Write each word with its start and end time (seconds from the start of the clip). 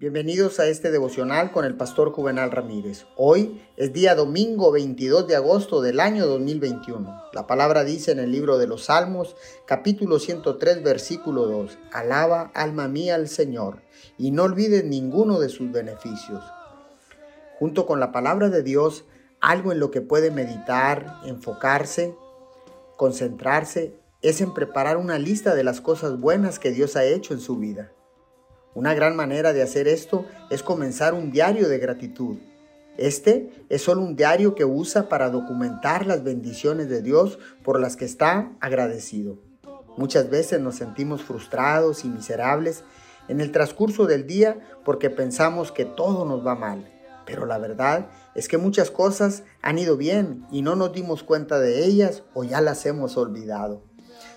Bienvenidos 0.00 0.60
a 0.60 0.68
este 0.68 0.92
devocional 0.92 1.50
con 1.50 1.64
el 1.64 1.76
pastor 1.76 2.12
Juvenal 2.12 2.52
Ramírez. 2.52 3.06
Hoy 3.16 3.60
es 3.76 3.92
día 3.92 4.14
domingo 4.14 4.70
22 4.70 5.26
de 5.26 5.34
agosto 5.34 5.80
del 5.82 5.98
año 5.98 6.24
2021. 6.28 7.24
La 7.32 7.48
palabra 7.48 7.82
dice 7.82 8.12
en 8.12 8.20
el 8.20 8.30
libro 8.30 8.58
de 8.58 8.68
los 8.68 8.84
Salmos, 8.84 9.34
capítulo 9.66 10.20
103, 10.20 10.84
versículo 10.84 11.46
2, 11.46 11.80
Alaba 11.90 12.52
alma 12.54 12.86
mía 12.86 13.16
al 13.16 13.26
Señor 13.26 13.82
y 14.16 14.30
no 14.30 14.44
olvides 14.44 14.84
ninguno 14.84 15.40
de 15.40 15.48
sus 15.48 15.72
beneficios. 15.72 16.44
Junto 17.58 17.84
con 17.84 17.98
la 17.98 18.12
palabra 18.12 18.50
de 18.50 18.62
Dios, 18.62 19.04
algo 19.40 19.72
en 19.72 19.80
lo 19.80 19.90
que 19.90 20.00
puede 20.00 20.30
meditar, 20.30 21.16
enfocarse, 21.26 22.14
concentrarse, 22.96 23.98
es 24.22 24.40
en 24.42 24.54
preparar 24.54 24.96
una 24.96 25.18
lista 25.18 25.56
de 25.56 25.64
las 25.64 25.80
cosas 25.80 26.20
buenas 26.20 26.60
que 26.60 26.70
Dios 26.70 26.94
ha 26.94 27.02
hecho 27.02 27.34
en 27.34 27.40
su 27.40 27.56
vida. 27.56 27.90
Una 28.74 28.94
gran 28.94 29.16
manera 29.16 29.52
de 29.52 29.62
hacer 29.62 29.88
esto 29.88 30.26
es 30.50 30.62
comenzar 30.62 31.14
un 31.14 31.32
diario 31.32 31.68
de 31.68 31.78
gratitud. 31.78 32.36
Este 32.96 33.50
es 33.68 33.82
solo 33.82 34.02
un 34.02 34.16
diario 34.16 34.54
que 34.54 34.64
usa 34.64 35.08
para 35.08 35.30
documentar 35.30 36.06
las 36.06 36.22
bendiciones 36.22 36.88
de 36.88 37.00
Dios 37.00 37.38
por 37.62 37.80
las 37.80 37.96
que 37.96 38.04
está 38.04 38.52
agradecido. 38.60 39.38
Muchas 39.96 40.30
veces 40.30 40.60
nos 40.60 40.76
sentimos 40.76 41.22
frustrados 41.22 42.04
y 42.04 42.08
miserables 42.08 42.84
en 43.28 43.40
el 43.40 43.52
transcurso 43.52 44.06
del 44.06 44.26
día 44.26 44.58
porque 44.84 45.10
pensamos 45.10 45.72
que 45.72 45.84
todo 45.84 46.24
nos 46.24 46.46
va 46.46 46.54
mal. 46.54 46.92
Pero 47.24 47.46
la 47.46 47.58
verdad 47.58 48.08
es 48.34 48.48
que 48.48 48.58
muchas 48.58 48.90
cosas 48.90 49.42
han 49.62 49.78
ido 49.78 49.96
bien 49.96 50.46
y 50.50 50.62
no 50.62 50.76
nos 50.76 50.92
dimos 50.92 51.22
cuenta 51.22 51.58
de 51.58 51.84
ellas 51.84 52.22
o 52.34 52.44
ya 52.44 52.60
las 52.60 52.84
hemos 52.86 53.16
olvidado 53.16 53.82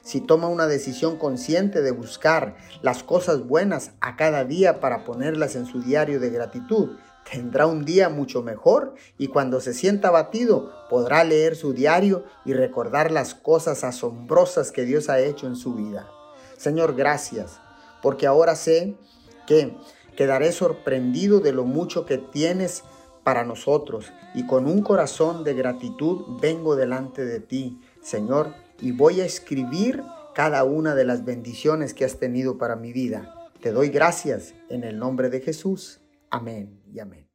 si 0.04 0.22
toma 0.22 0.48
una 0.48 0.68
decisión 0.68 1.18
consciente 1.18 1.82
de 1.82 1.92
buscar 1.92 2.56
las 2.82 3.04
cosas 3.04 3.48
buenas 3.48 3.92
a 4.02 4.16
cada 4.16 4.44
día 4.44 4.80
para 4.80 5.04
ponerlas 5.04 5.56
en 5.56 5.66
su 5.66 5.82
diario 5.82 6.20
de 6.20 6.30
gratitud, 6.30 6.98
tendrá 7.30 7.68
un 7.68 7.86
día 7.86 8.10
mucho 8.10 8.42
mejor 8.42 8.96
y 9.18 9.28
cuando 9.28 9.62
se 9.62 9.74
sienta 9.74 10.10
abatido 10.10 10.72
podrá 10.90 11.24
leer 11.24 11.56
su 11.56 11.74
diario 11.74 12.26
y 12.46 12.54
recordar 12.54 13.12
las 13.12 13.36
cosas 13.36 13.84
asombrosas 13.84 14.72
que 14.72 14.86
Dios 14.86 15.10
ha 15.10 15.20
hecho 15.20 15.48
en 15.48 15.56
su 15.56 15.76
vida. 15.76 16.10
Señor, 16.58 16.96
gracias, 16.96 17.60
porque 18.02 18.28
ahora 18.28 18.56
sé 18.56 18.96
que 19.48 19.76
quedaré 20.16 20.52
sorprendido 20.52 21.40
de 21.40 21.54
lo 21.54 21.64
mucho 21.64 22.06
que 22.06 22.18
tienes 22.18 22.84
para 23.24 23.44
nosotros 23.44 24.12
y 24.34 24.46
con 24.46 24.66
un 24.66 24.82
corazón 24.82 25.44
de 25.44 25.54
gratitud 25.54 26.40
vengo 26.42 26.76
delante 26.76 27.26
de 27.26 27.40
ti, 27.40 27.80
Señor, 28.02 28.54
y 28.82 28.92
voy 28.92 29.22
a 29.22 29.26
escribir 29.26 30.04
cada 30.34 30.64
una 30.64 30.96
de 30.96 31.06
las 31.06 31.24
bendiciones 31.24 31.94
que 31.94 32.06
has 32.06 32.18
tenido 32.18 32.58
para 32.58 32.76
mi 32.76 32.94
vida. 32.94 33.36
Te 33.62 33.72
doy 33.72 33.90
gracias 33.90 34.56
en 34.70 34.84
el 34.84 34.98
nombre 34.98 35.30
de 35.30 35.42
Jesús. 35.42 36.02
Amén 36.30 36.82
y 36.92 37.00
amén. 37.00 37.31